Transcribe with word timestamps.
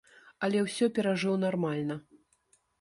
Але 0.47 0.63
ўсё 0.67 0.89
перажыў 0.97 1.37
нармальна. 1.45 2.01